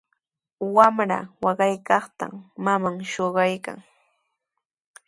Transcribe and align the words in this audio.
Wamra 0.75 1.19
waqaykaqta 1.43 2.25
maman 2.65 2.95
shuqaykan. 3.11 3.79